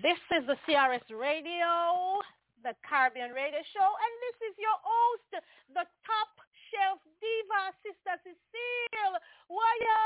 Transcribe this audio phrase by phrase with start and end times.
[0.00, 2.16] This is the CRS Radio,
[2.64, 6.32] the Caribbean Radio Show, and this is your host, the top
[6.72, 9.20] shelf diva, Sister Cecile.
[9.52, 10.00] Waya!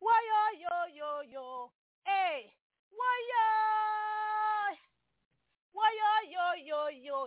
[0.00, 1.48] Waya, yo, yo, yo.
[2.08, 2.48] Hey,
[2.88, 3.48] waya!
[5.76, 7.18] Waya, yo, yo, yo.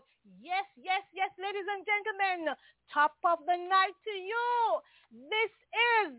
[0.41, 2.57] Yes, yes, yes, ladies and gentlemen,
[2.89, 4.49] top of the night to you.
[5.29, 5.53] This
[6.01, 6.17] is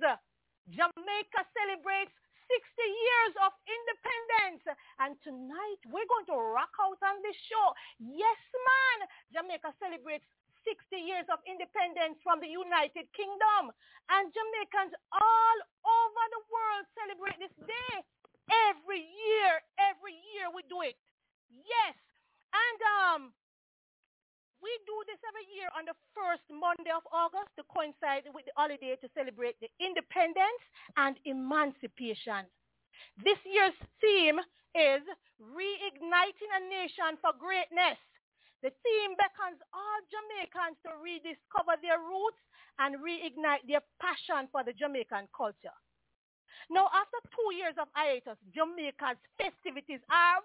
[0.71, 2.15] Jamaica celebrates
[2.49, 4.65] 60 years of independence.
[4.99, 7.67] And tonight we're going to rock out on this show.
[8.01, 8.99] Yes, man.
[9.33, 10.25] Jamaica celebrates
[10.65, 13.73] 60 years of independence from the United Kingdom.
[14.09, 17.95] And Jamaicans all over the world celebrate this day.
[18.73, 20.97] Every year, every year we do it.
[21.53, 21.97] Yes.
[22.53, 23.21] And um,
[24.63, 28.55] we do this every year on the first Monday of August to coincide with the
[28.59, 30.63] holiday to celebrate the independence
[30.99, 32.47] and emancipation.
[33.23, 34.39] This year's theme
[34.75, 35.03] is
[35.39, 37.99] Reigniting a Nation for Greatness.
[38.63, 42.43] The theme beckons all Jamaicans to rediscover their roots
[42.83, 45.75] and reignite their passion for the Jamaican culture.
[46.67, 50.43] Now, after two years of hiatus, Jamaica's festivities are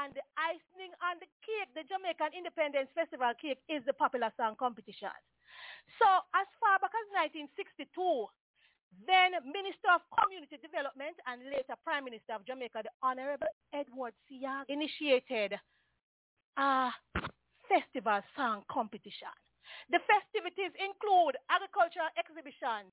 [0.00, 4.56] and the icing on the cake, the Jamaican Independence Festival cake, is the popular song
[4.56, 5.12] competition.
[6.00, 7.92] So as far back as 1962,
[9.04, 14.64] then Minister of Community Development and later Prime Minister of Jamaica, the Honorable Edward Seaga,
[14.72, 15.54] initiated
[16.56, 16.90] a
[17.68, 19.30] festival song competition.
[19.92, 22.90] The festivities include agricultural exhibition,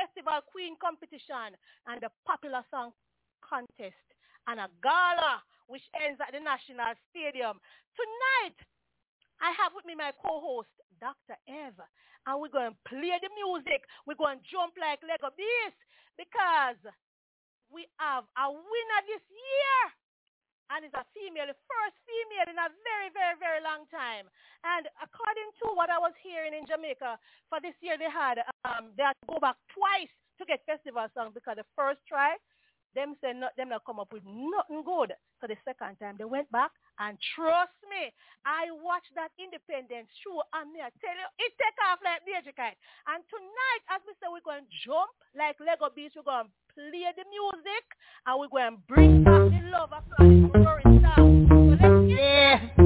[0.00, 1.52] festival queen competition,
[1.84, 2.96] and the popular song
[3.44, 4.15] contest
[4.46, 7.58] and a gala which ends at the National Stadium.
[7.98, 8.58] Tonight,
[9.42, 10.70] I have with me my co-host,
[11.02, 11.36] Dr.
[11.50, 11.84] Eva,
[12.26, 13.82] and we're going to play the music.
[14.06, 15.78] We're going to jump like Leggo Beast
[16.14, 16.78] because
[17.68, 19.80] we have a winner this year.
[20.66, 24.26] And it's a female, the first female in a very, very, very long time.
[24.66, 28.90] And according to what I was hearing in Jamaica, for this year they had, um,
[28.98, 32.34] they had to go back twice to get festival songs because the first try,
[32.96, 35.12] them say not, them not come up with nothing good.
[35.40, 38.08] So the second time they went back and trust me,
[38.48, 42.56] I watched that independence show and me I tell you, it take off like major
[42.56, 42.80] kite.
[43.04, 46.16] And tonight, as we say, we're going to jump like Leggo Beast.
[46.16, 47.84] We're going to play the music
[48.24, 50.56] and we're going to bring back the love of life.
[50.56, 51.52] Roaring sound.
[51.52, 52.85] So let's get Yeah,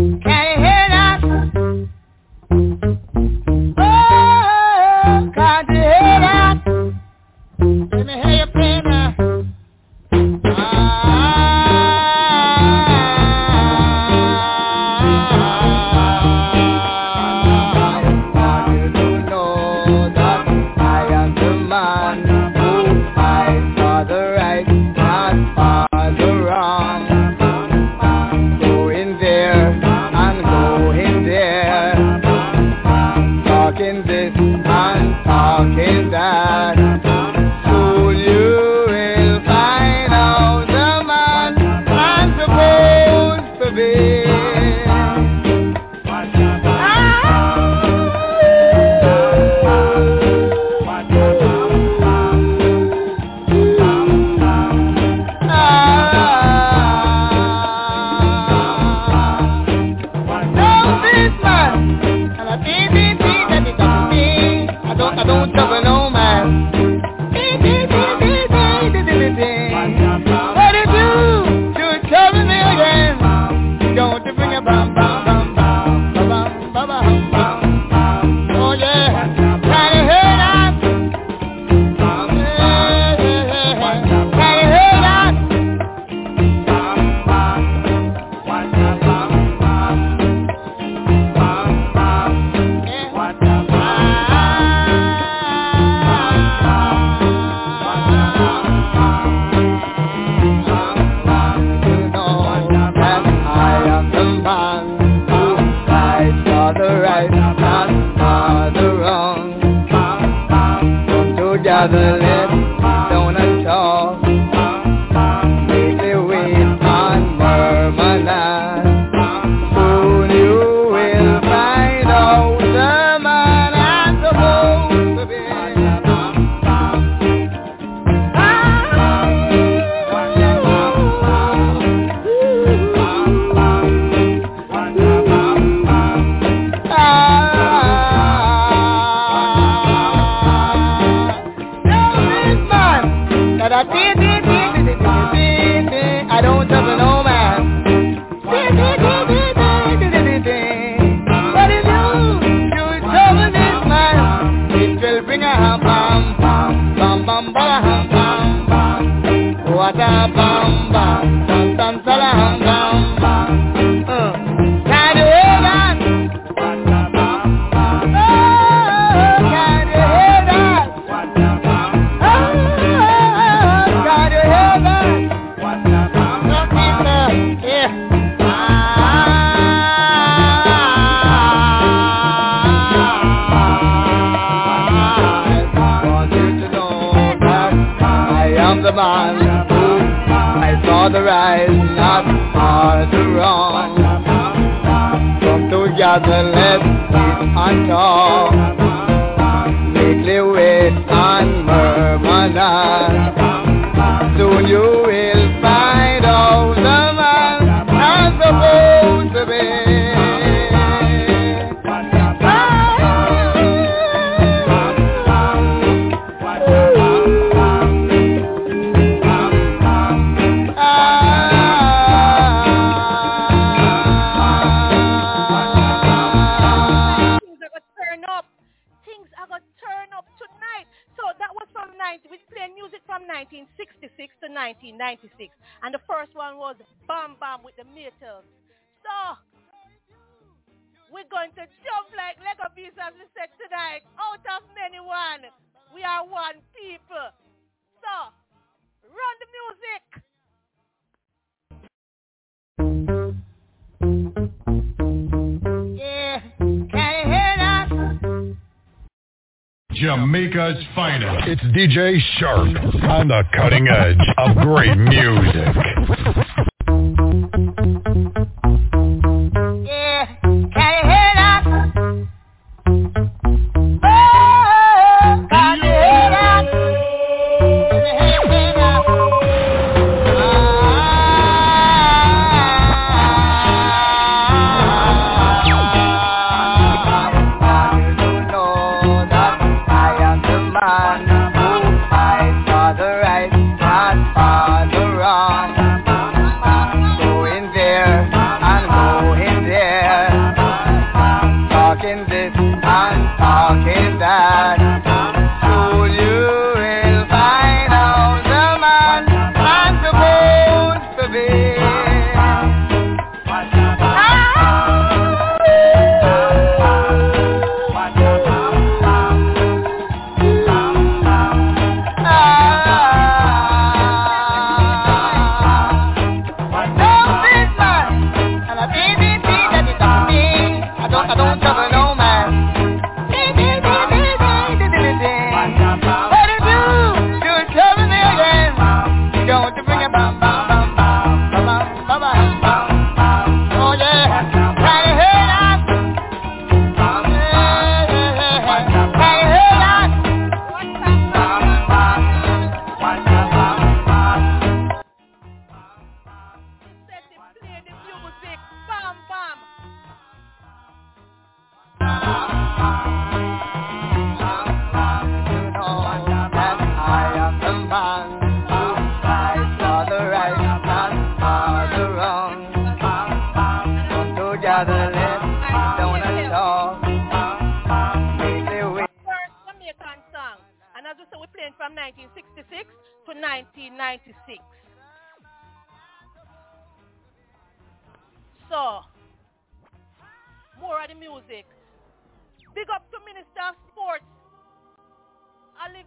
[260.01, 261.47] Jamaica's finest.
[261.47, 262.75] It's DJ Sharp
[263.05, 266.47] on the cutting edge of great music.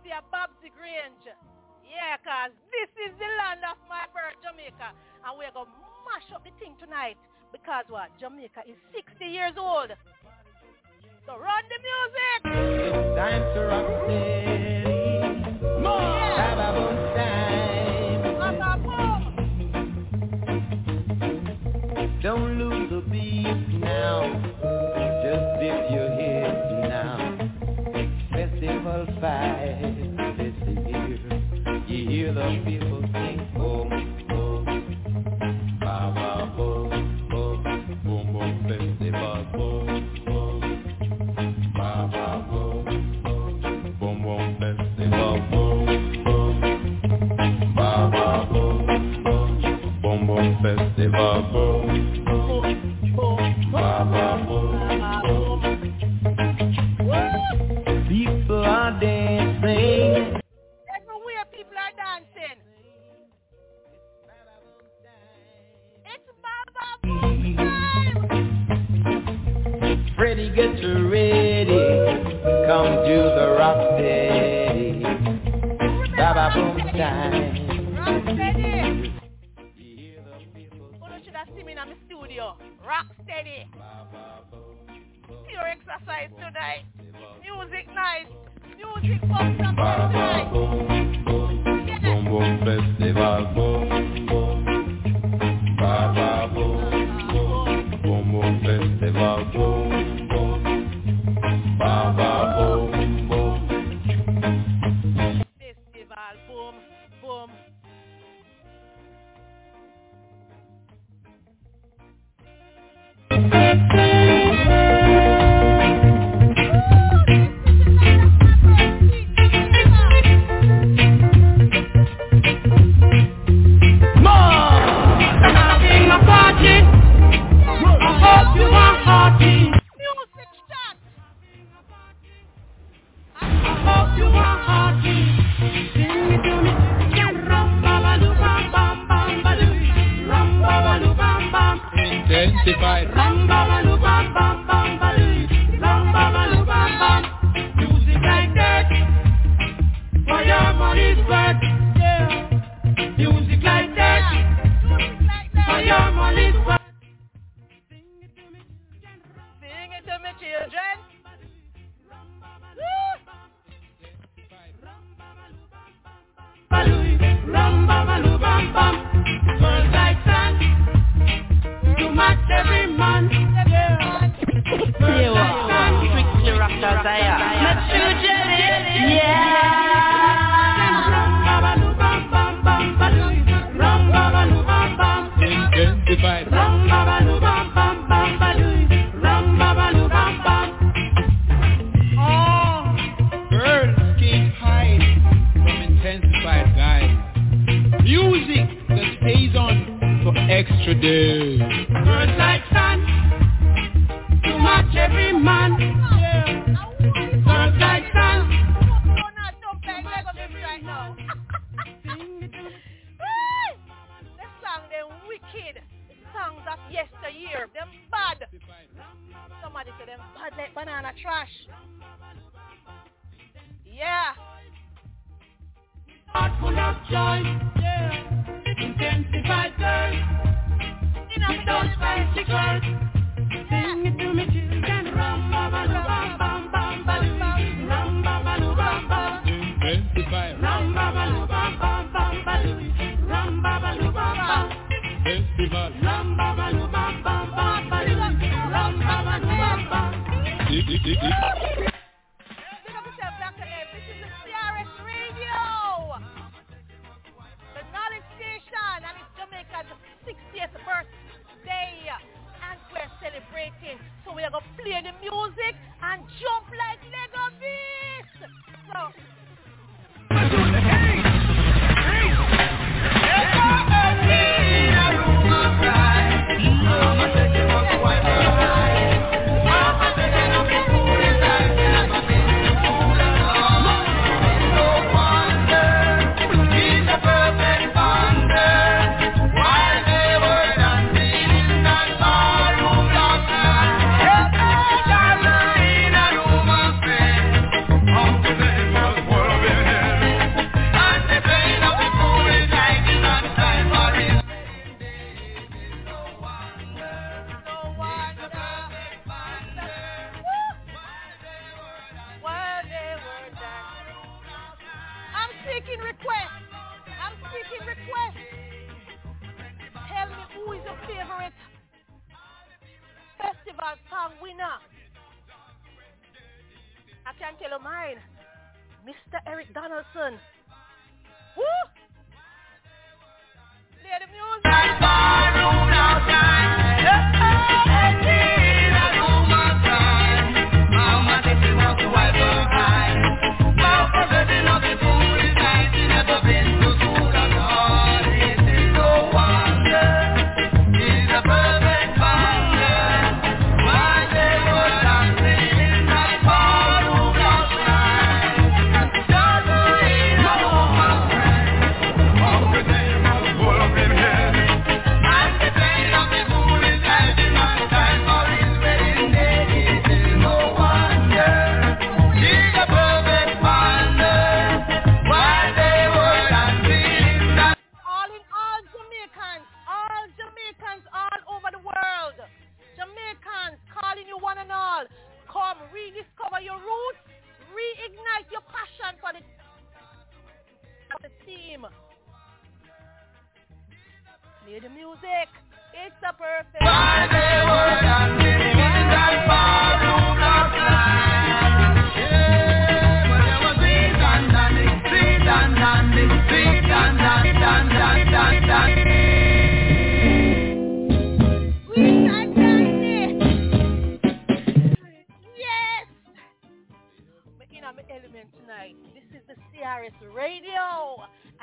[0.03, 1.25] the above the Grange.
[1.83, 4.91] Yeah, cause this is the land of my birth, Jamaica.
[5.23, 7.17] And we're going to mash up the thing tonight.
[7.51, 8.11] Because what?
[8.19, 9.91] Jamaica is 60 years old.
[11.25, 12.39] So run the music.
[13.15, 13.93] Time to rock
[22.23, 24.23] Don't lose the beat now.
[25.23, 27.37] Just dip your head now.
[28.31, 29.92] Festival 5
[32.23, 33.02] hear the people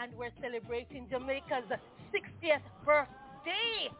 [0.01, 1.69] and we're celebrating Jamaica's
[2.09, 3.93] 60th birthday.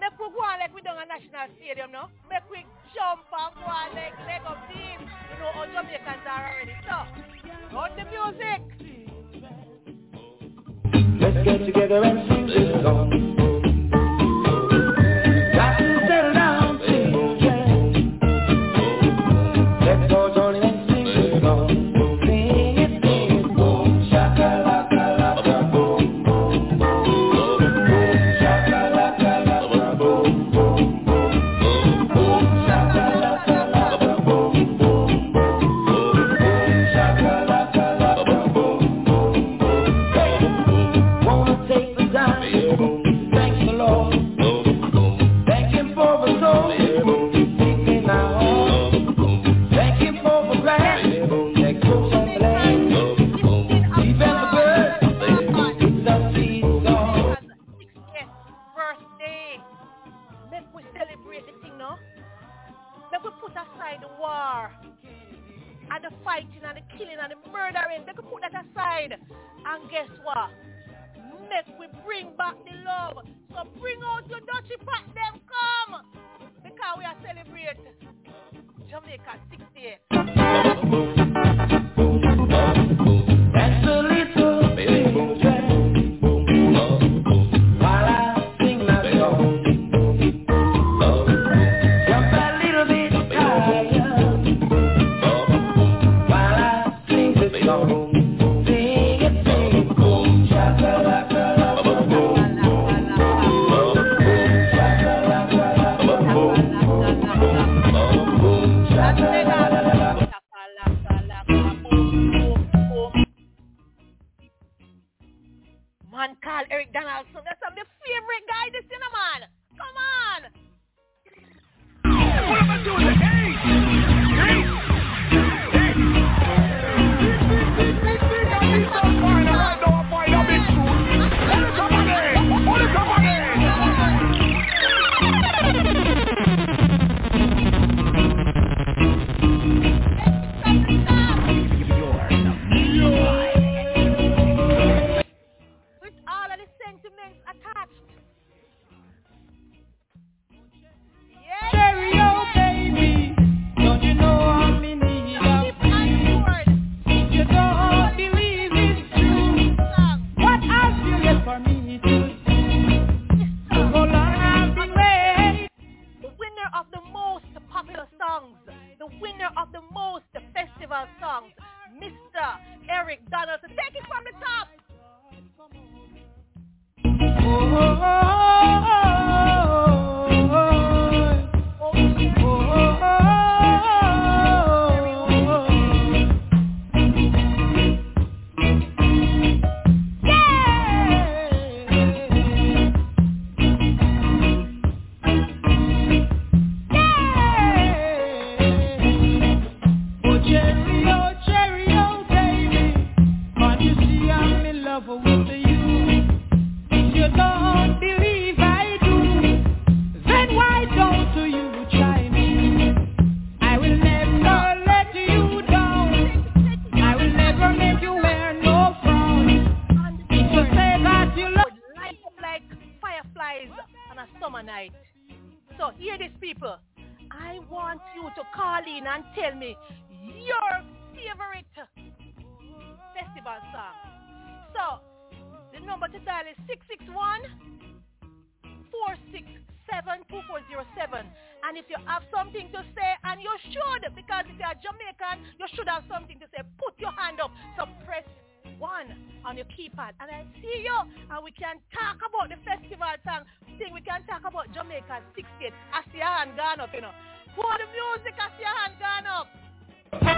[0.00, 2.08] Make we go on like we done a national stadium no.
[2.28, 5.00] Make we jump and go on like leg team.
[5.00, 6.76] You know how Jamaicans are already.
[6.84, 6.96] So,
[7.76, 8.60] on the music.
[11.20, 13.59] Let's get together and sing this song.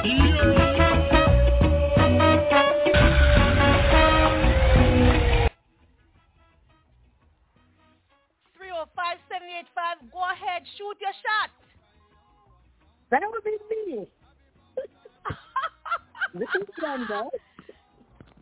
[0.05, 0.09] Oh
[10.13, 11.51] go ahead, shoot your shot.
[13.11, 14.07] Then it would be me.
[16.35, 17.29] this Brenda.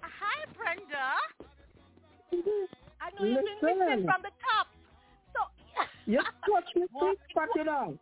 [0.02, 1.18] Hi, Brenda.
[3.00, 4.68] I know you've been listening from the top.
[5.34, 5.40] So
[6.06, 7.18] yes, watch me speak,
[7.56, 7.98] it out.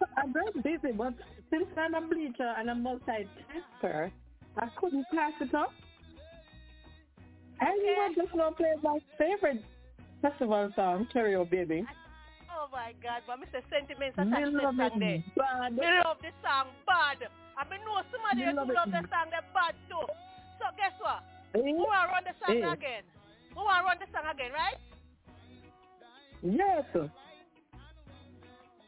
[0.16, 1.14] I'm very busy, but
[1.50, 4.10] since I'm a bleacher and a multitasker,
[4.56, 5.72] I couldn't pass it up.
[7.60, 9.64] And you just going to play my favorite
[10.20, 11.84] festival song, "Cherry, Your Baby.
[12.50, 13.62] Oh my God, but Mr.
[13.70, 15.22] Sentiments attached to.
[15.36, 15.78] Bad.
[15.78, 17.18] I love this song bad.
[17.56, 20.06] I mean, know somebody who love, love the song that bad too.
[20.58, 21.22] So guess what?
[21.54, 21.60] Eh?
[21.60, 22.72] Who on run the song eh?
[22.72, 23.02] again?
[23.54, 24.78] Who are run the song again, right?
[26.42, 26.84] Yes.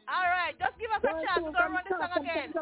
[0.07, 1.43] All right, just give us a chance.
[1.43, 2.53] Go run the song again.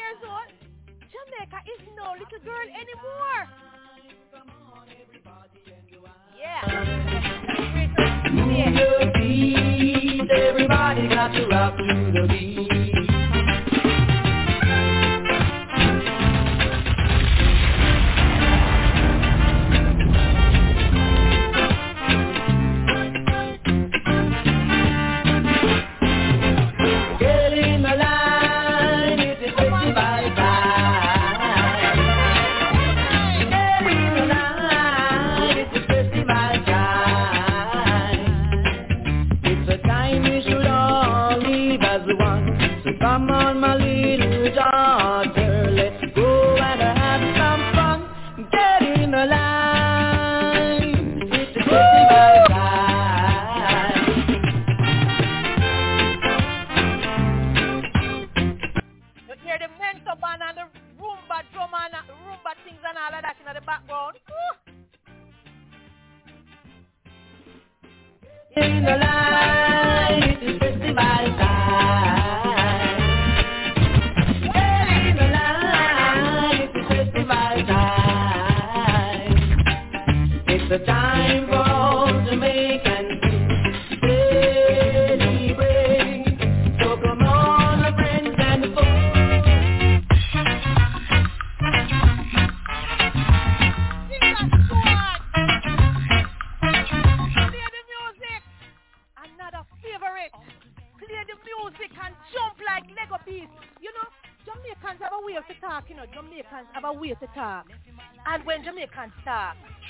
[0.06, 0.50] years old,
[1.10, 3.42] Jamaica is no little girl anymore.
[6.38, 6.62] Yeah.
[10.50, 12.65] Everybody got to rock to the beat.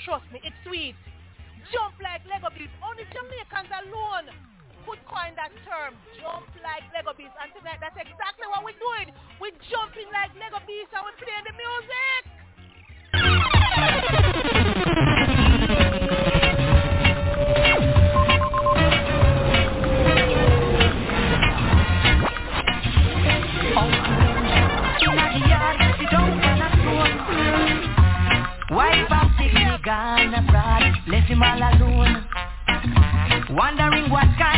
[0.04, 0.40] Trust me,
[29.96, 32.26] and abroad, left him all alone.
[33.50, 34.55] Wondering what kind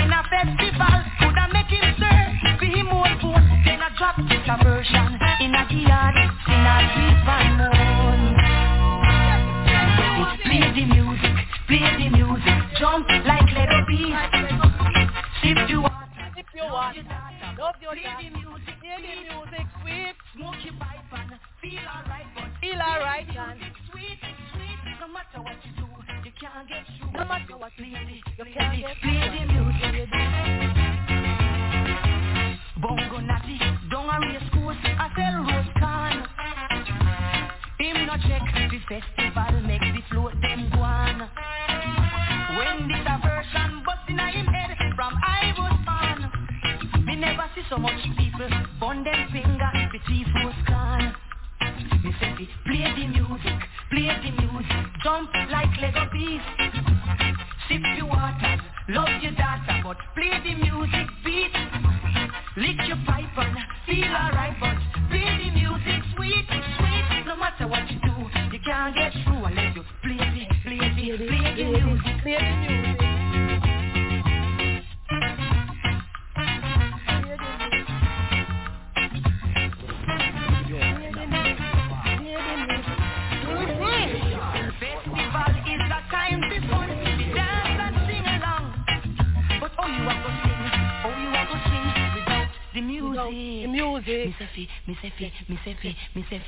[95.49, 96.43] me say fi, me say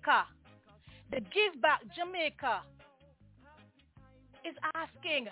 [0.00, 0.24] Jamaica,
[1.10, 2.62] the Give Back Jamaica
[4.44, 5.28] is asking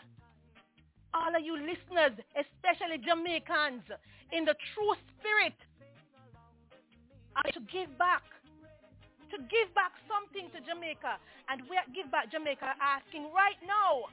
[1.14, 3.82] all of you listeners, especially Jamaicans,
[4.32, 5.56] in the true spirit,
[7.52, 8.22] to give back.
[9.30, 11.20] To give back something to Jamaica.
[11.48, 14.08] And we at Give Back Jamaica are asking right now,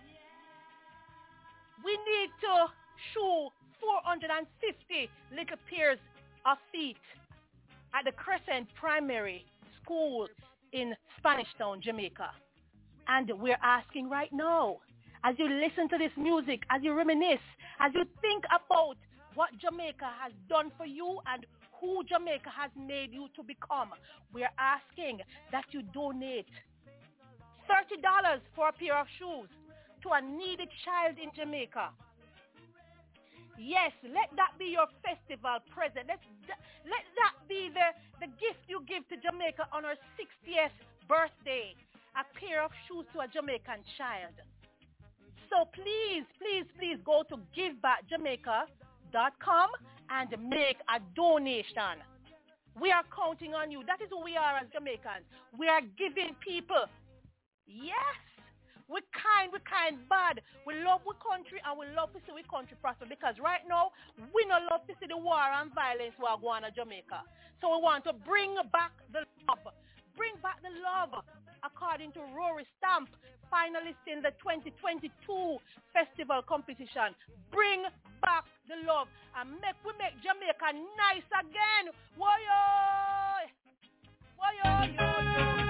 [1.83, 2.67] we need to
[3.13, 4.43] show 450
[5.31, 5.99] little pairs
[6.45, 6.99] of feet
[7.95, 9.47] at the Crescent Primary
[9.85, 10.27] School
[10.73, 12.31] in Spanish Town, Jamaica.
[13.07, 14.77] And we're asking right now,
[15.23, 17.45] as you listen to this music, as you reminisce,
[17.79, 18.97] as you think about
[19.35, 21.45] what Jamaica has done for you and
[21.79, 23.89] who Jamaica has made you to become,
[24.33, 25.19] we're asking
[25.51, 26.47] that you donate
[27.69, 29.49] $30 for a pair of shoes
[30.03, 31.89] to a needy child in Jamaica.
[33.57, 36.07] Yes, let that be your festival present.
[36.07, 36.19] Let,
[36.85, 40.71] let that be the, the gift you give to Jamaica on her 60th
[41.07, 41.73] birthday.
[42.15, 44.33] A pair of shoes to a Jamaican child.
[45.49, 49.69] So please, please, please go to givebackjamaica.com
[50.09, 52.01] and make a donation.
[52.79, 53.83] We are counting on you.
[53.87, 55.23] That is who we are as Jamaicans.
[55.57, 56.85] We are giving people.
[57.67, 58.34] Yes.
[58.85, 60.45] We're kind, we're kind bad.
[60.65, 63.89] We love our country and we love to see our country prosper because right now
[64.29, 67.25] we don't love to see the war and violence we are going in Jamaica.
[67.61, 69.73] So we want to bring back the love.
[70.13, 71.17] Bring back the love
[71.65, 73.09] according to Rory Stamp,
[73.49, 75.09] finalist in the 2022
[75.89, 77.17] festival competition.
[77.49, 77.89] Bring
[78.21, 81.89] back the love and make we make Jamaica nice again.
[82.21, 82.61] Woyo!
[84.37, 84.69] Woyo!
[84.93, 85.64] Yo, yo,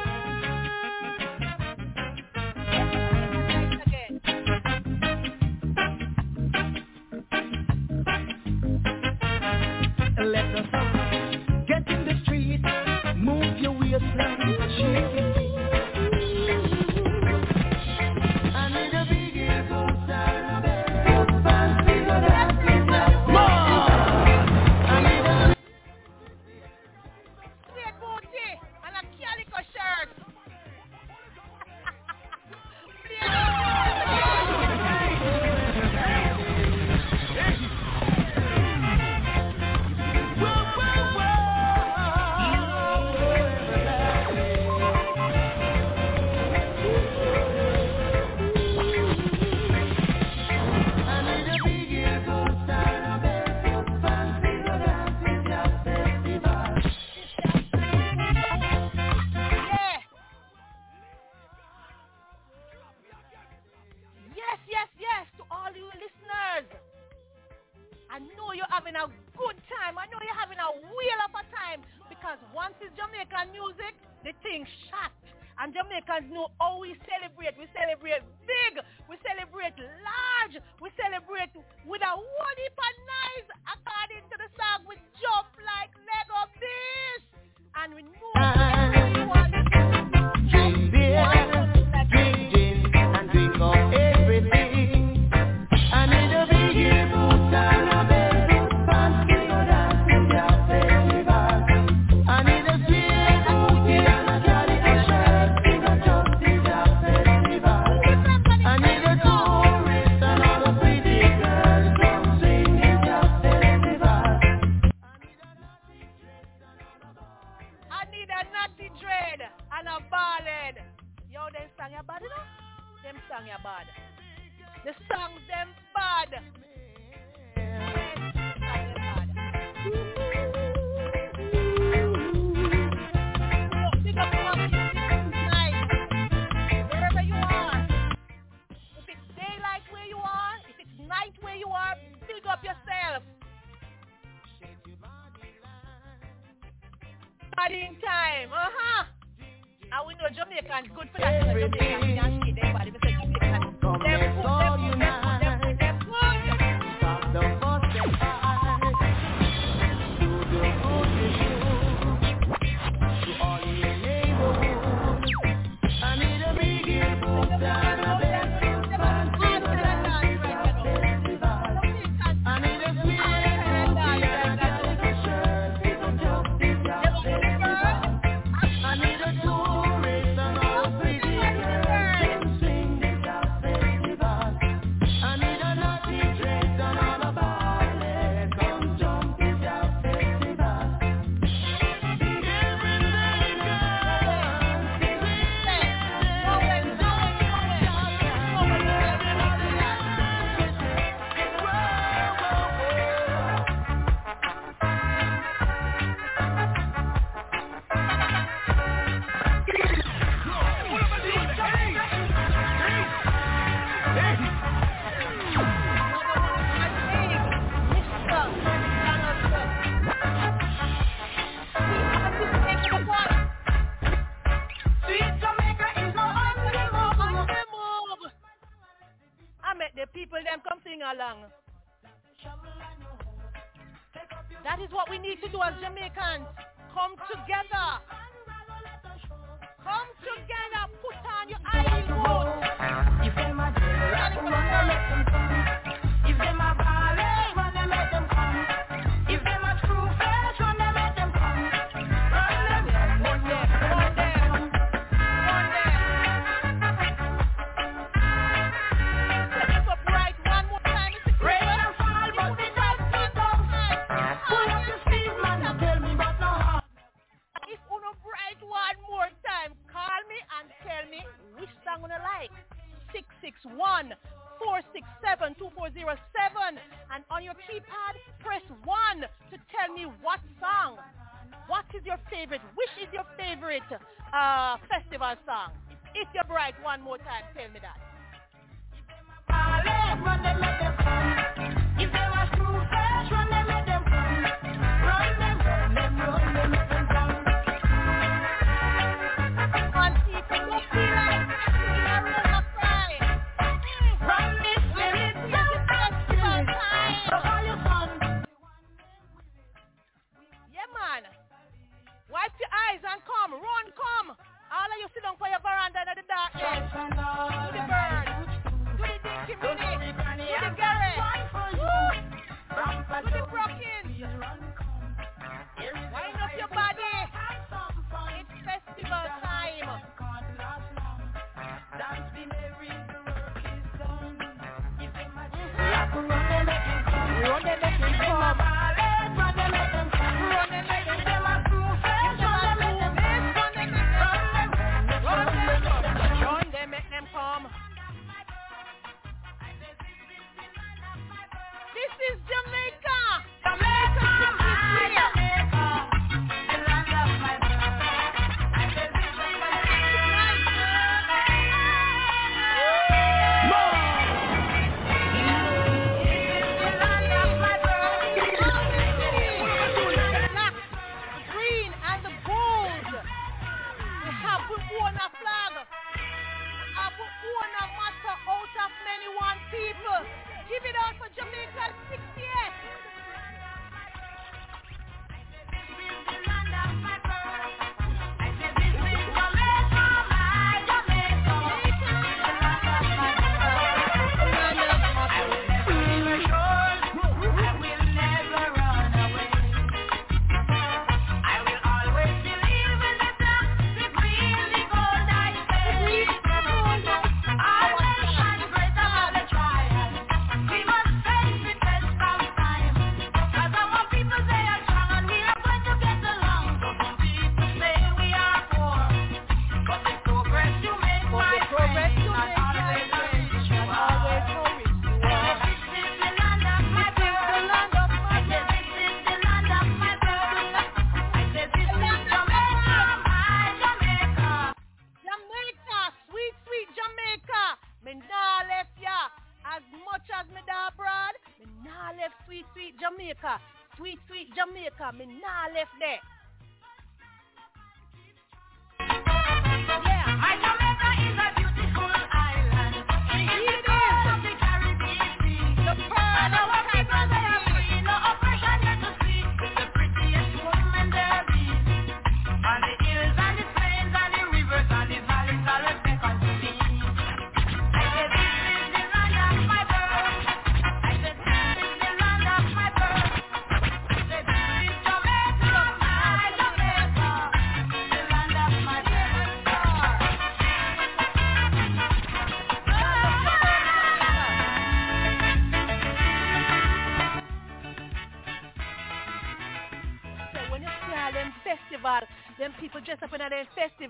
[14.93, 15.24] make me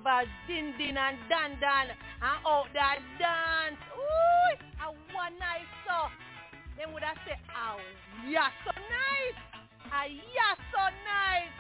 [0.05, 3.81] festival, din din and dan dan, and out there dance.
[3.97, 4.53] Ooh,
[4.85, 6.09] a one night so.
[6.77, 7.79] Them would I say, oh,
[8.27, 9.39] yeah, so nice.
[9.91, 11.55] Ah, yeah, so nice.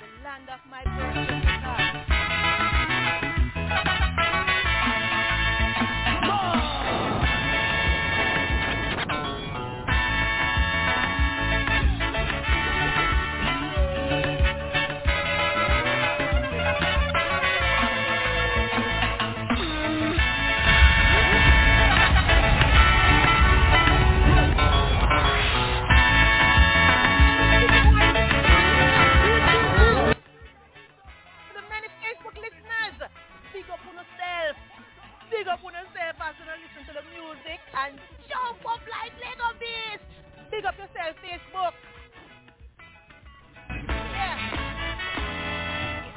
[0.00, 2.07] The land of my birth,
[40.58, 41.70] Big up yourself, Facebook.
[43.70, 44.34] Yeah.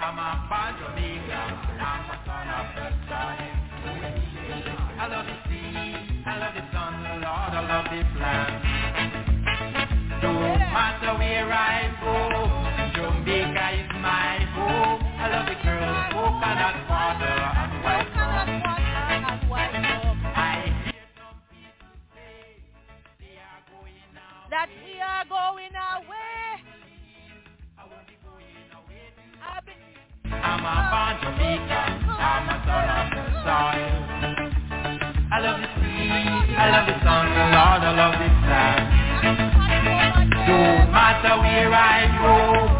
[0.02, 0.50] I'm a
[0.82, 3.38] Jamaican, I'm a son of the sun.
[4.98, 5.94] I love the sea,
[6.26, 8.54] I love the sun, Lord, I love this land.
[10.24, 10.34] No
[10.74, 12.18] matter where I go,
[12.98, 13.61] Jamaica
[24.62, 26.62] That we are going away.
[27.82, 28.46] I won't be going
[28.78, 29.10] away.
[29.42, 29.74] I've been
[30.30, 34.06] I'm a born Jamaican, I'm a son of the soil.
[35.34, 36.14] I love the sea,
[36.54, 38.86] I love the sun, Lord, I love this land.
[40.46, 40.62] No
[40.94, 42.71] matter where I go,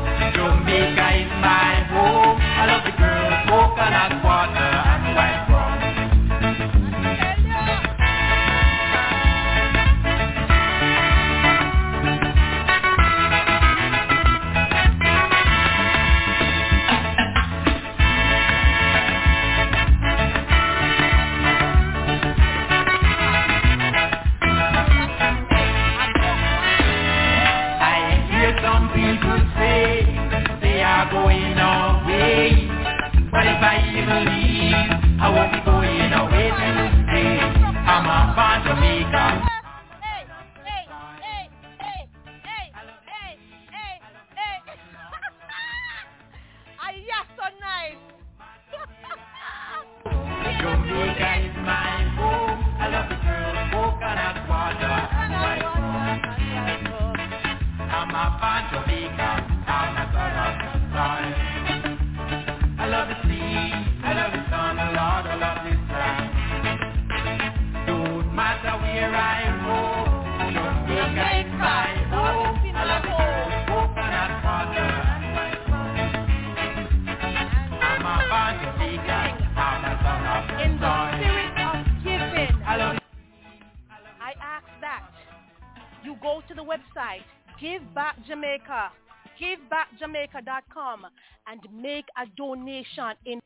[90.02, 91.06] givebackjamaica.com,
[91.48, 93.40] and make a donation in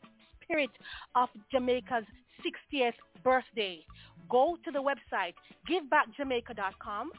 [0.43, 0.69] spirit
[1.15, 2.05] of Jamaica's
[2.73, 2.93] 60th
[3.23, 3.79] birthday.
[4.29, 5.33] Go to the website
[5.69, 7.11] givebackjamaica.com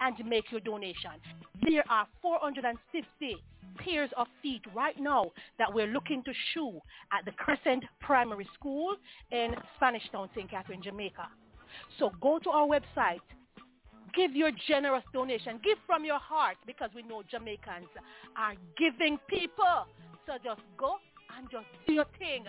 [0.00, 1.10] and make your donation.
[1.62, 3.36] There are 450
[3.78, 6.80] pairs of feet right now that we're looking to shoe
[7.12, 8.96] at the Crescent Primary School
[9.30, 10.50] in Spanish Town, St.
[10.50, 11.28] Catherine, Jamaica.
[11.98, 13.20] So go to our website,
[14.14, 17.88] give your generous donation, give from your heart because we know Jamaicans
[18.36, 19.86] are giving people.
[20.26, 20.96] So just go
[21.36, 22.44] and just do your thing,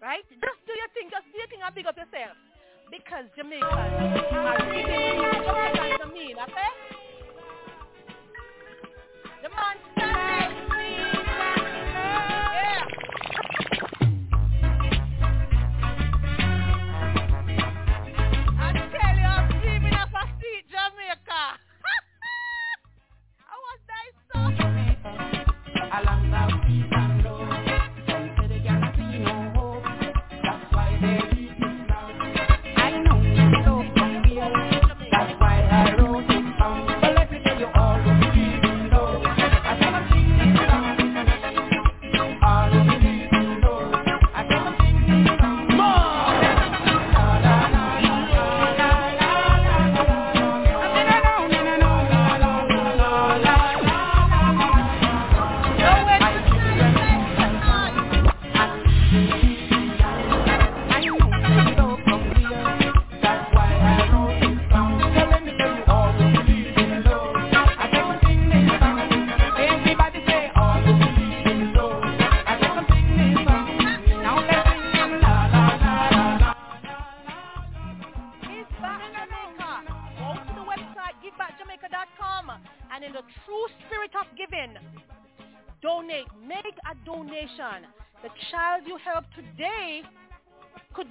[0.00, 0.24] right?
[0.28, 2.36] Just do your thing, just do your thing and big up yourself
[2.90, 5.74] because Jamaicans are giving people
[6.14, 6.70] mean, okay?
[9.42, 10.43] The man standing,
[25.94, 27.13] a la salsita.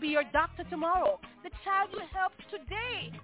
[0.04, 1.18] be your doctor tomorrow.
[1.46, 3.18] The child you helped today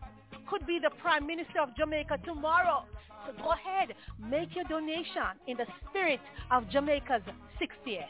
[0.49, 2.85] could be the Prime Minister of Jamaica tomorrow.
[3.27, 6.21] So go ahead, make your donation in the spirit
[6.51, 7.21] of Jamaica's
[7.59, 8.07] 60th.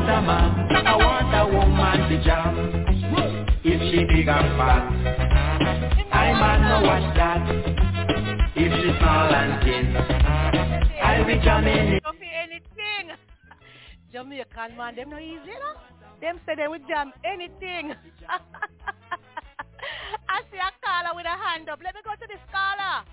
[0.00, 2.54] Who a man, I want a woman to jam.
[3.62, 4.90] If she big and fat,
[6.12, 7.46] I man no watch that.
[8.56, 9.96] If she small and thin,
[11.00, 12.00] I'll be jamming.
[12.02, 13.14] Don't feel anything.
[14.12, 15.74] Jamaican man, them no easy, no?
[16.20, 17.94] Them say they would jam anything.
[20.28, 21.80] I see a caller with a hand up.
[21.82, 23.04] Let me go to this caller.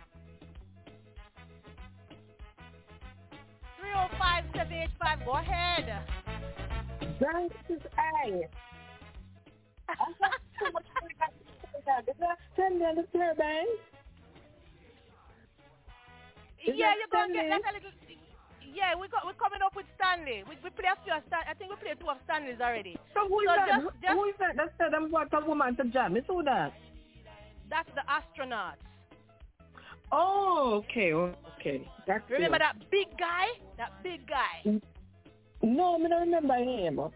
[3.82, 6.31] 305-785, go ahead.
[7.22, 7.56] Thanks,
[7.98, 8.50] I.
[9.90, 10.86] I have so much.
[12.08, 13.82] Is that Sunday on the Fairbanks?
[16.66, 17.62] Is yeah, you're going to get Stanley?
[17.64, 17.92] that a little...
[18.74, 20.44] Yeah, we got, we're coming up with Stanley.
[20.48, 22.98] We, we play a few of Stan, I think we played two of Stanley's already.
[23.14, 23.68] So who is So that?
[23.68, 26.16] just- just- who is that that said I'm want a woman to jam?
[26.16, 26.74] It's who that?
[27.70, 28.80] That's the astronauts.
[30.12, 31.88] Oh, okay, okay.
[32.08, 32.60] That's Remember it.
[32.60, 33.48] that big guy?
[33.78, 34.62] That big guy.
[34.66, 34.82] Mm.
[35.64, 37.00] No, I don't remember him.
[37.00, 37.10] I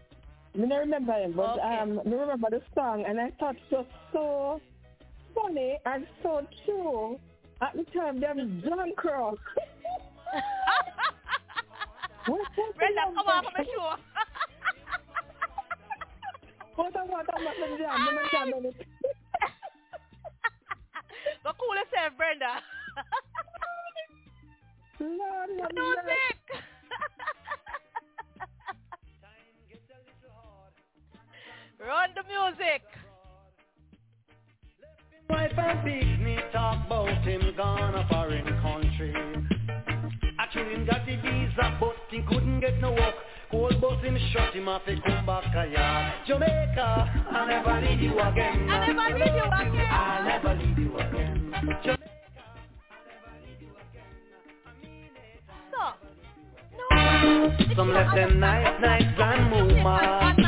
[0.58, 1.78] don't remember him, but Okay.
[1.78, 4.60] um, I remember the song, and I thought it was so
[5.34, 7.18] funny and so true.
[7.60, 9.38] At the time, them John Cross.
[12.26, 13.94] Brenda, come on for show.
[16.76, 18.74] What I want, I want them jam, them jam on it.
[21.42, 22.60] But cool yourself, Brenda.
[25.00, 25.96] Lord, Lord, Lord.
[31.78, 32.82] Run the music.
[35.28, 39.14] Wife and business talk about him gone a foreign country.
[40.38, 43.14] Actually him got the visa but he couldn't get no work.
[43.50, 46.14] Cold bus him shut him off he come back a yard.
[46.26, 48.70] Jamaica, I never leave you again.
[48.70, 49.86] I never leave you again.
[49.90, 51.52] I never leave you again.
[51.84, 52.00] Jamaica.
[55.72, 55.82] So.
[56.90, 57.74] No.
[57.76, 60.45] Some left them nice, nice grand move man.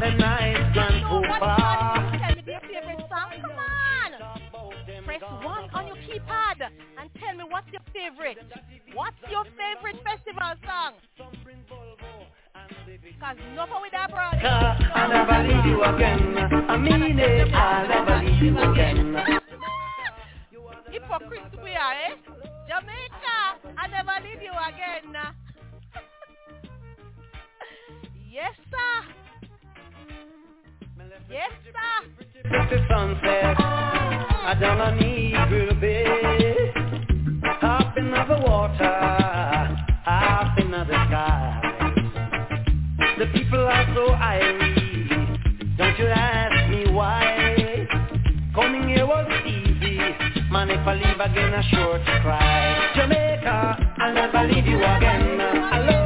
[0.00, 3.32] And them nice grand No, what song tell me your favorite song?
[3.42, 4.12] Come on.
[5.04, 6.62] Press one on your keypad
[7.00, 8.38] and tell me what's your favorite.
[8.94, 10.92] What's your favorite festival song?
[13.18, 14.22] Cause nothing with that, bro.
[14.22, 16.38] I never leave you again.
[16.70, 19.16] I mean it, I never leave you again.
[20.92, 22.14] Hypocrite we are, eh?
[22.68, 25.10] Jamaica, I never leave you again.
[28.30, 29.17] yes, sir.
[31.30, 31.72] Yes, sir.
[32.50, 36.72] Pretty sunset, I down on Eagle Bay.
[37.60, 38.84] Half in the water,
[40.04, 41.60] half in the sky.
[43.18, 47.86] The people are so irie, don't you ask me why.
[48.54, 49.98] Coming here was easy,
[50.50, 52.92] man if I leave again I sure to cry.
[52.96, 55.97] Jamaica, I'll never leave you again.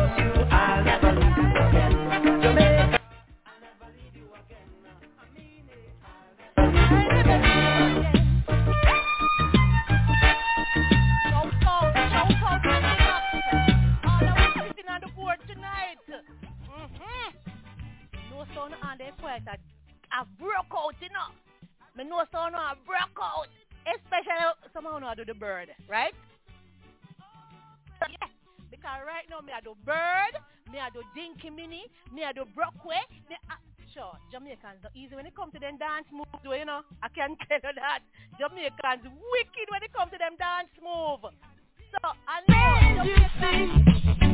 [19.03, 19.42] Sound on the quiet.
[19.46, 19.57] I,
[20.12, 21.32] I broke out, you know.
[21.96, 23.48] Me know sound I broke out.
[23.82, 26.14] Especially someone who do the bird, right?
[28.00, 28.28] Yeah.
[28.70, 30.38] Because right now me I do bird,
[30.70, 33.59] me I do dinky mini, me I do brockway, me I,
[33.94, 36.82] sure, Jamaicans not easy when it comes to them dance moves, you know.
[37.03, 38.07] I can tell you that.
[38.38, 41.26] Jamaicans wicked when it comes to them dance move.
[41.90, 43.82] So I know Jamaicans,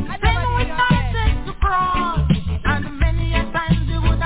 [0.08, 1.48] I never see your best.
[1.48, 2.37] to cross, and many a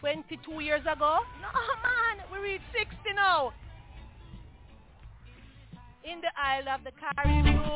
[0.00, 1.18] 22 years ago?
[1.42, 1.48] No,
[1.82, 3.52] man, we reached 60 now.
[6.04, 7.68] In the Isle of the Caribou.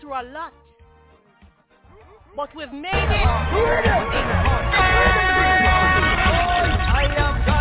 [0.00, 0.52] Through a lot.
[2.34, 3.26] But we've made it.
[6.92, 7.59] I have got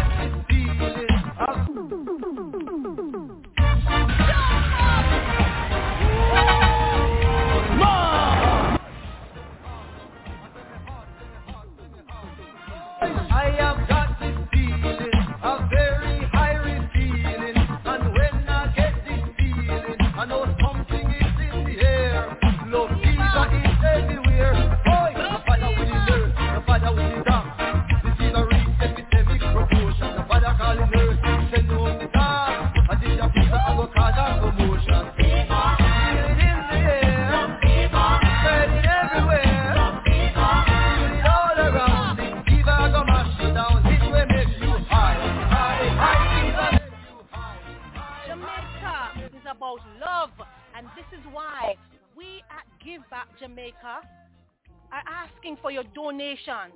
[55.69, 56.73] for your donations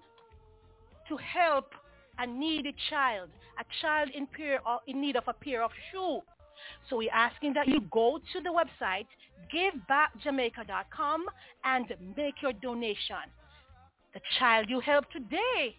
[1.09, 1.65] to help
[2.19, 3.27] a needy child,
[3.59, 6.21] a child in, pair or uh, in need of a pair of shoes.
[6.87, 9.07] So we're asking that you go to the website
[9.51, 11.25] givebackjamaica.com
[11.63, 11.85] and
[12.15, 13.25] make your donation.
[14.13, 15.75] The child you help today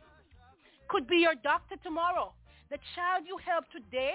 [0.88, 2.32] could be your doctor tomorrow.
[2.68, 4.14] The child you help today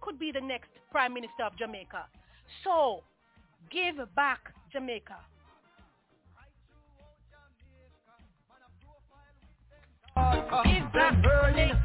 [0.00, 2.06] could be the next Prime Minister of Jamaica.
[2.64, 3.04] So,
[3.70, 4.40] give back
[4.72, 5.14] Jamaica.
[10.16, 11.82] I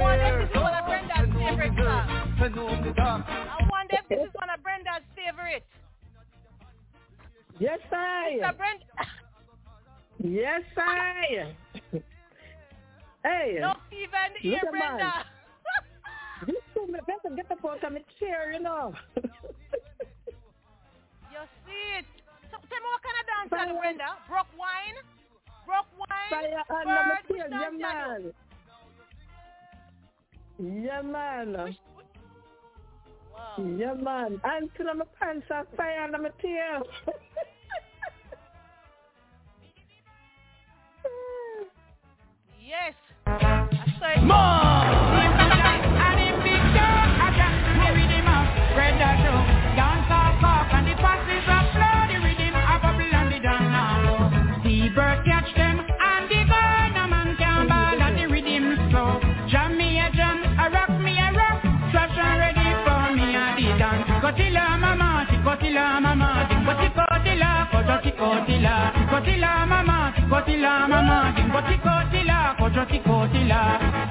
[0.00, 2.38] wonder if this is one of Brenda's favorite songs.
[2.40, 3.24] Send home the dark.
[3.28, 5.64] I wonder if this is one of Brenda's favorite.
[7.58, 8.38] Yes, I.
[8.40, 8.56] Mr.
[8.56, 8.84] Brenda,
[10.20, 11.54] Yes, I.
[13.24, 13.58] hey.
[13.60, 15.04] no fever in the ear, Brenda.
[15.04, 15.24] mine.
[16.46, 18.94] This two me better get up out of my chair, you know.
[19.16, 19.22] you
[21.66, 22.04] see it.
[22.88, 23.80] So, tell me what kind of dance are Fire.
[23.80, 24.16] Brenda?
[24.28, 24.96] Broke wine?
[25.66, 26.30] Broke wine?
[26.30, 26.86] Fire Bird?
[26.86, 28.22] under my Which chair, dance yeah, you man.
[30.84, 31.46] Yeah, man.
[31.52, 31.62] do?
[31.64, 32.06] Which, which,
[33.32, 33.56] wow.
[33.78, 34.40] Yeah, man.
[34.44, 36.82] Until my pants are fire under my tail.
[42.60, 42.94] Yes.
[43.26, 43.28] I
[43.98, 44.97] saw it.
[69.10, 73.60] Kotila mama, kotila mama, kotila, kotila, kotila.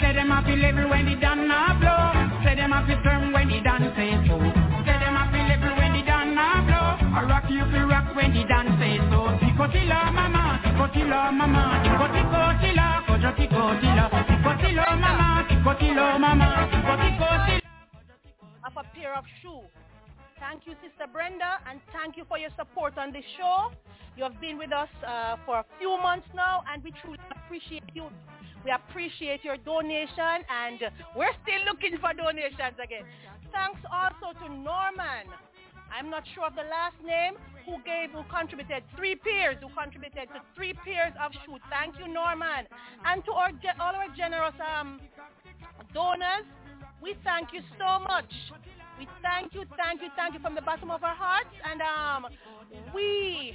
[0.02, 2.44] Say them feel every when the dance a blow.
[2.44, 4.38] Say them feel firm when the dance say so.
[4.86, 7.18] Say them feel every when the dance a blow.
[7.18, 9.20] A rock you feel rock when the dance say so.
[9.58, 14.06] Kotila mama, kotila mama, kotila, kotila, kotila,
[14.46, 16.50] kotila mama, kotila mama,
[16.86, 17.62] kotila.
[18.66, 19.70] of a pair of shoes.
[20.40, 23.72] Thank you, Sister Brenda, and thank you for your support on this show.
[24.16, 27.84] You have been with us uh, for a few months now, and we truly appreciate
[27.94, 28.10] you.
[28.64, 30.80] We appreciate your donation, and
[31.16, 33.06] we're still looking for donations again.
[33.52, 35.26] Thanks also to Norman.
[35.90, 37.34] I'm not sure of the last name,
[37.66, 41.62] who gave, who contributed three pairs, who contributed to three pairs of shoes.
[41.70, 42.68] Thank you, Norman.
[43.06, 45.00] And to our, all our generous um,
[45.94, 46.46] donors,
[47.02, 48.30] we thank you so much.
[49.00, 51.54] We thank you, thank you, thank you from the bottom of our hearts.
[51.64, 52.28] And um,
[52.94, 53.54] we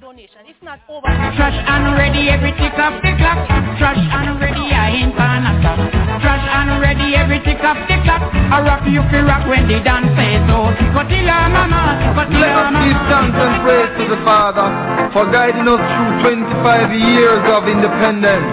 [0.00, 0.46] donation.
[0.46, 1.10] If not over.
[1.34, 3.38] Trash and ready, every tick of the clock.
[3.82, 5.78] Trash and ready, I ain't gonna stop.
[6.22, 8.22] Trash and ready, every tick of the clock.
[8.30, 10.70] I rock you feel rock when the dance says so.
[10.94, 14.70] Kotila mama, Let us give thanks and praise to the Father
[15.10, 18.48] for guiding us through 25 years of independence.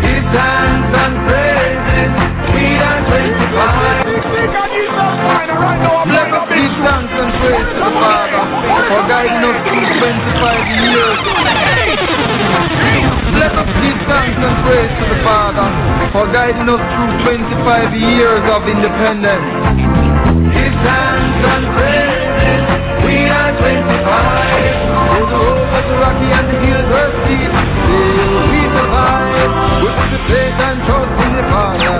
[0.00, 1.47] Give thanks and praises, we are 25.
[3.48, 3.64] Let
[6.36, 6.52] us
[7.08, 8.44] and praise the Father
[8.92, 11.16] for guiding us through 25 years.
[13.40, 13.68] Let us
[14.36, 15.64] and praise to the Father
[16.12, 19.48] for guiding us through 25 years of independence.
[20.52, 22.62] Give thanks and praises,
[23.00, 25.08] we are 25.
[25.08, 29.56] Though the road was rocky and the hills were steep, we survived.
[29.80, 31.97] We put the faith and trust in the Father.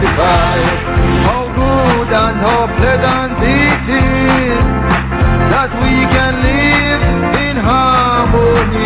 [0.00, 1.24] 25.
[1.26, 4.64] How good and how pleasant it is
[5.54, 7.02] that we can live
[7.46, 8.83] in harmony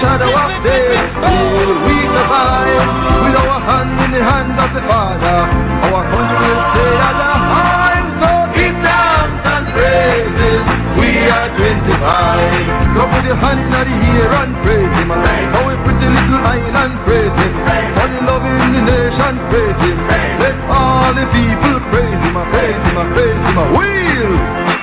[0.00, 2.86] shadow of death, still we survive
[3.26, 5.38] with our hand in the hand of the Father.
[5.90, 10.62] Our country will stay at the heart, so give thanks and praises.
[11.02, 12.94] We are 25.
[12.94, 15.10] So put your hand the ear and praise Him.
[15.10, 17.52] How a pretty little island praise Him.
[17.98, 19.98] All the love in the nation praise Him.
[20.38, 23.58] Let all the people praise Him, praise Him, praise Him.
[23.74, 24.77] Will.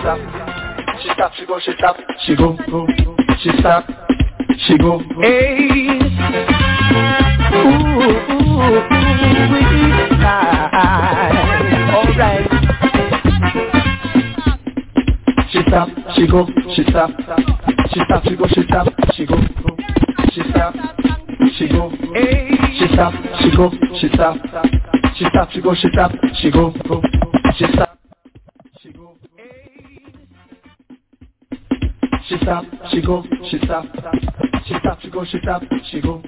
[0.00, 0.18] Stop,
[1.02, 2.86] she go, stop, she go, she stop, she go, go,
[3.42, 3.84] she stop,
[4.66, 4.98] she go.
[5.20, 5.98] Hey.
[7.54, 9.02] Ooh, ooh, ooh,
[11.92, 12.48] Alright.
[15.50, 17.10] She stop, she go, she stop,
[17.92, 19.36] she stop, she go, she stop, she go,
[20.32, 20.74] she stop,
[21.58, 21.90] she go,
[22.78, 23.70] she stop, she go,
[24.00, 24.36] she stop,
[25.16, 26.72] she stop, she go, she stop, she go,
[27.56, 27.91] she stop,
[32.28, 33.84] She stop, she go, she stop,
[34.64, 36.22] she stop, she go, she stop, she go,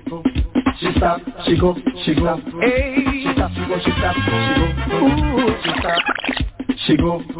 [0.79, 1.75] she stop, she go,
[2.05, 4.55] she go, she stop, she go, she stop, she
[4.91, 6.03] go, ooh, she stop,
[6.87, 7.31] she go, ooh,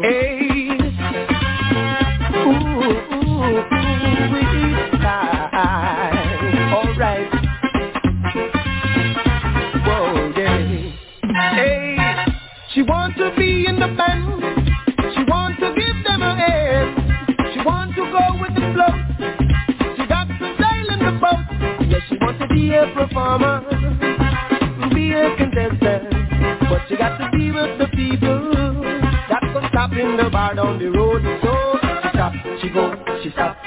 [2.35, 3.65] ooh,
[4.37, 5.35] it's time.
[6.73, 7.31] Alright.
[9.85, 10.57] Whoa, yeah.
[11.55, 12.25] Hey,
[12.73, 13.44] she wants to be
[22.55, 23.59] be a performer,
[24.93, 26.09] be a contestant.
[26.69, 28.81] But you got to be with the people
[29.29, 31.21] that can stop in the bar down the road.
[31.43, 33.57] So she stop, she go, she stop.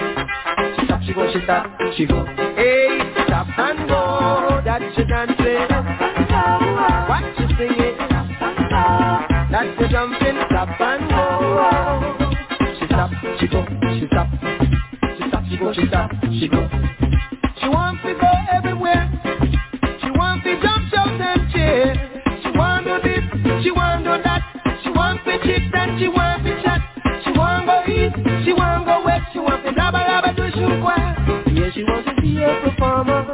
[0.78, 1.66] She stop, she go, she stop,
[1.96, 2.24] she go.
[2.56, 4.62] Hey, stop and go.
[4.64, 5.68] That's your dancing.
[7.08, 7.96] What you singing?
[9.52, 10.40] That's your jumping.
[10.48, 12.16] Stop and go.
[12.80, 13.66] She stop, she go,
[14.00, 14.28] she stop.
[15.18, 16.10] She stop, she go, she stop,
[16.40, 16.88] she go.
[17.60, 19.10] She wants to go everywhere.
[20.00, 21.94] She wants to jump, shout and cheer.
[22.42, 23.24] She want to this,
[23.62, 24.42] she want to that.
[24.82, 26.80] She want to chip and she want to chat.
[27.24, 29.26] She want go east, she want go west.
[29.32, 30.78] She want to dabba dabba do shoot
[31.54, 33.26] Yeah, she wants to be a performer,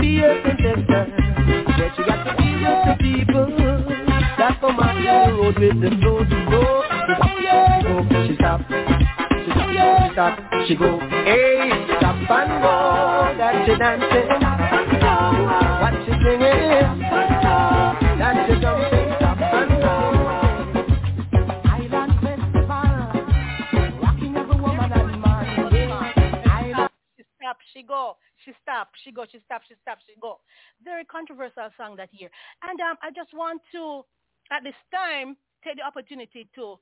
[0.00, 1.14] be a contestant.
[1.78, 3.46] But she got to be with the people
[4.38, 6.62] that come out the road with the flow to go.
[6.62, 7.38] Oh
[7.88, 8.60] oh, she stop.
[8.68, 10.98] She stop, she stop, she go.
[11.24, 12.87] Hey, stop and go.
[13.38, 14.28] That's she dancing.
[15.80, 16.58] What she singing?
[18.46, 19.08] She jumping.
[27.74, 28.16] She go.
[28.44, 30.40] She stop, she go, she stop, she stop, she go.
[30.82, 32.30] Very controversial song that year.
[32.62, 34.04] And um, I just want to,
[34.50, 36.78] at this time, take the opportunity to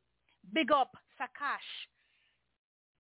[0.55, 1.69] big up Sakash.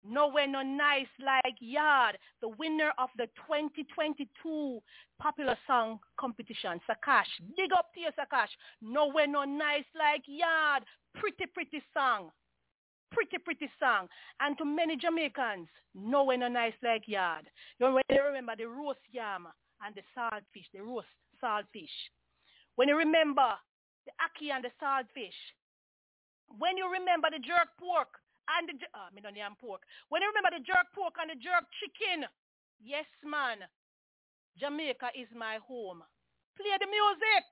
[0.03, 4.79] Nowhere no nice like Yard, the winner of the 2022
[5.19, 6.79] popular song competition.
[6.89, 8.49] Sakash, big up to you, Sakash.
[8.81, 10.83] Nowhere no nice like Yard,
[11.15, 12.31] pretty pretty song
[13.11, 14.07] pretty, pretty song.
[14.39, 17.43] And to many Jamaicans, nowhere no nice like yard.
[17.77, 19.47] You remember the roast yam
[19.85, 21.07] and the saltfish, the roast
[21.43, 21.91] saltfish.
[22.77, 23.51] When you remember
[24.05, 25.37] the ackee and the saltfish.
[26.57, 28.09] When you remember the jerk pork
[28.47, 29.81] and the, uh, me don't pork.
[30.09, 32.25] When you remember the jerk pork and the jerk chicken.
[32.81, 33.63] Yes, man.
[34.59, 36.03] Jamaica is my home.
[36.57, 37.45] Play the music.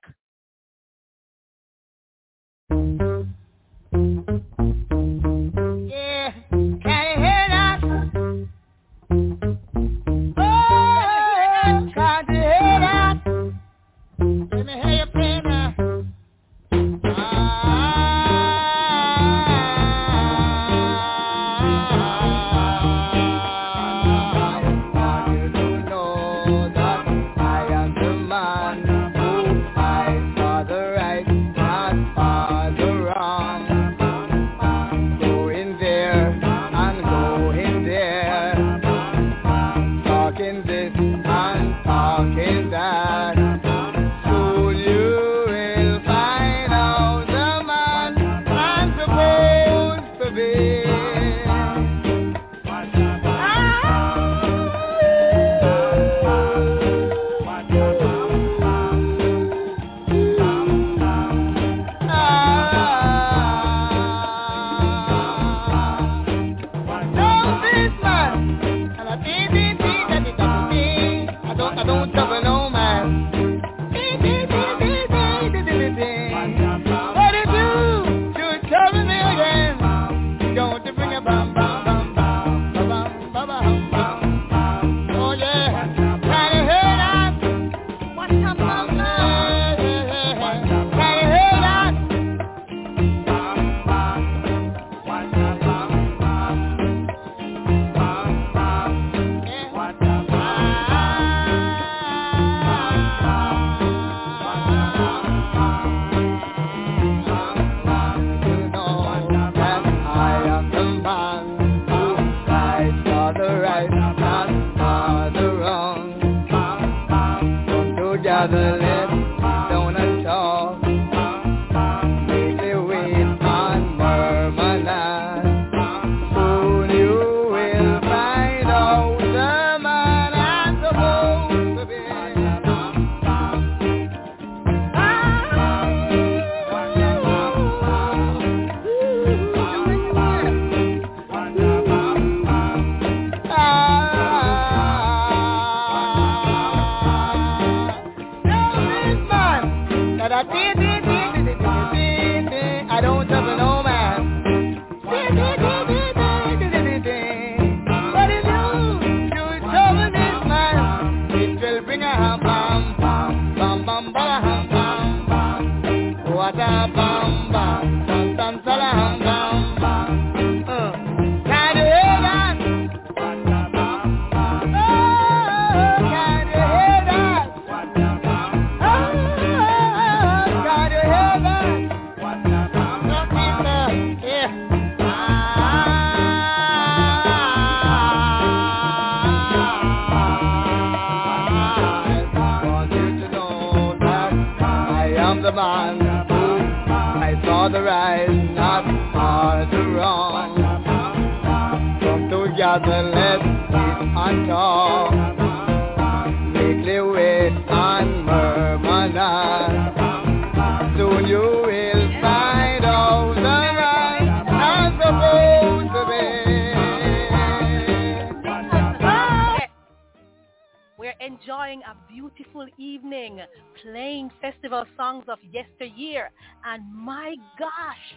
[223.81, 226.31] Playing festival songs of yesteryear.
[226.65, 228.15] And my gosh,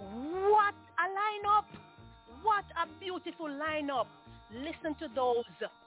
[0.00, 1.64] what a lineup!
[2.42, 4.06] What a beautiful lineup.
[4.52, 5.44] Listen to those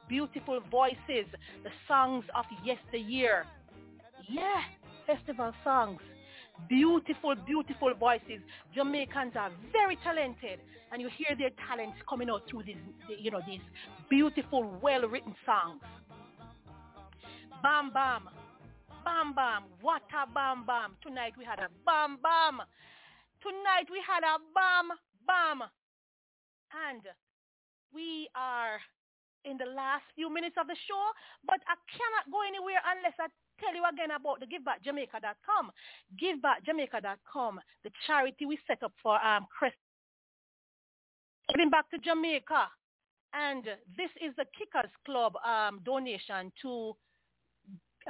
[0.07, 1.27] beautiful voices,
[1.64, 3.45] the songs of yesteryear.
[4.30, 4.61] Yeah,
[5.06, 5.99] festival songs.
[6.69, 8.40] Beautiful, beautiful voices.
[8.73, 10.60] Jamaicans are very talented,
[10.91, 12.77] and you hear their talents coming out through these,
[13.19, 13.60] you know, these
[14.10, 15.82] beautiful, well-written songs.
[17.61, 18.30] Bam Bam,
[19.06, 20.98] Bam Bam, what a Bam Bam.
[21.06, 22.57] Tonight we had a Bam Bam.
[23.38, 24.90] Tonight we had a Bam
[25.30, 25.61] Bam.
[26.73, 27.06] And
[27.94, 28.82] we are
[29.45, 31.06] in the last few minutes of the show,
[31.45, 33.30] but I cannot go anywhere unless I
[33.61, 35.69] tell you again about the GiveBackJamaica.com.
[36.18, 39.77] GiveBackJamaica.com, the charity we set up for um, Chris.
[41.53, 42.73] Giving back to Jamaica.
[43.38, 46.98] And this is the Kickers Club um, donation to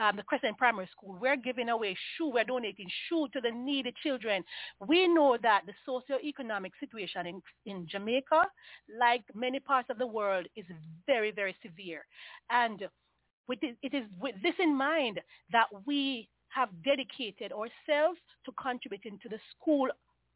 [0.01, 1.17] um, the Crescent Primary School.
[1.19, 2.29] We're giving away shoe.
[2.29, 4.43] We're donating shoe to the needy children.
[4.85, 8.43] We know that the socio-economic situation in, in Jamaica,
[8.99, 10.65] like many parts of the world, is
[11.05, 12.05] very, very severe.
[12.49, 12.87] And
[13.47, 15.19] with it, it is with this in mind
[15.51, 19.89] that we have dedicated ourselves to contributing to the school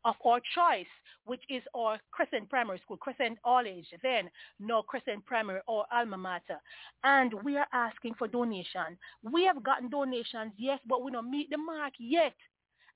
[0.06, 0.88] of our choice,
[1.26, 6.18] which is our Crescent Primary School, Crescent All Age, then no Crescent Primary or Alma
[6.18, 6.60] Mater.
[7.04, 8.98] And we are asking for donation.
[9.24, 12.36] We have gotten donations, yes, but we don't meet the mark yet.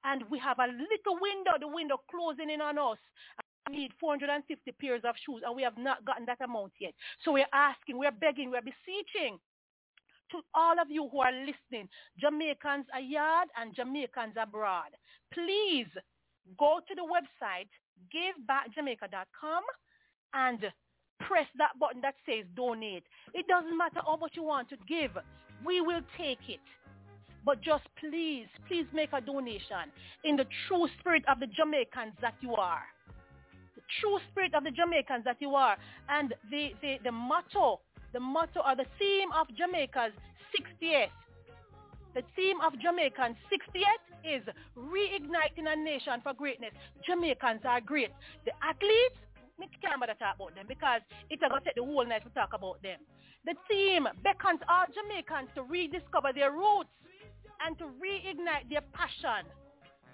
[0.04, 2.98] And we have a little window, the window closing in on us.
[3.70, 6.94] We need 450 pairs of shoes, and we have not gotten that amount yet.
[7.24, 9.40] So we're asking, we're begging, we're beseeching
[10.32, 11.88] to all of you who are listening,
[12.20, 14.90] Jamaicans abroad and Jamaicans abroad,
[15.32, 15.88] please
[16.58, 17.70] go to the website
[18.14, 19.64] givebackjamaica.com
[20.34, 20.60] and
[21.28, 23.04] press that button that says donate.
[23.34, 25.12] It doesn't matter how much you want to give.
[25.66, 26.60] We will take it.
[27.46, 29.92] But just please, please make a donation
[30.24, 32.84] in the true spirit of the Jamaicans that you are.
[33.76, 35.78] The true spirit of the Jamaicans that you are.
[36.10, 37.82] And the, the, the motto,
[38.14, 40.14] the motto or the theme of Jamaica's
[40.56, 41.12] 60th
[42.14, 43.86] the theme of Jamaicans 68
[44.24, 44.44] is
[44.78, 46.72] reigniting a nation for greatness.
[47.06, 48.12] Jamaicans are great.
[48.46, 49.18] The athletes,
[49.60, 52.30] me can't bother talk about them because it's going to take the whole night to
[52.32, 53.00] talk about them.
[53.46, 56.90] The team beckons all Jamaicans to rediscover their roots
[57.66, 59.50] and to reignite their passion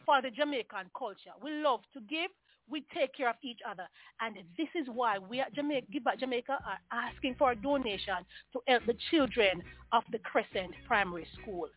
[0.05, 1.35] for the Jamaican culture.
[1.41, 2.31] We love to give.
[2.69, 3.87] We take care of each other.
[4.21, 8.25] And this is why we at Jamaica, Give Back Jamaica are asking for a donation
[8.53, 11.67] to help the children of the Crescent Primary School.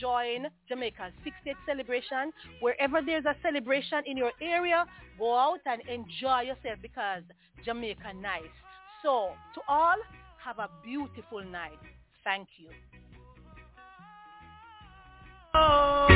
[0.00, 2.32] join Jamaica's 60th celebration.
[2.60, 4.84] Wherever there's a celebration in your area,
[5.18, 7.22] go out and enjoy yourself because
[7.64, 8.42] Jamaica nice.
[9.02, 9.96] So to all,
[10.44, 11.78] have a beautiful night.
[12.24, 12.68] Thank you.
[15.54, 16.15] Oh.